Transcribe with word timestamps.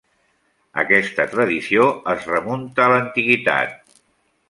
Aquesta 0.83 1.27
tradició 1.35 1.85
es 2.17 2.27
remunta 2.33 2.87
a 2.87 2.91
l'antiguitat. 2.97 3.99